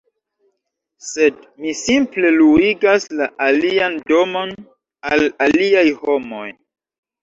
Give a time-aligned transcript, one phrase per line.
[1.07, 4.59] sed mi simple luigas la alian domon
[5.15, 6.47] al aliaj homoj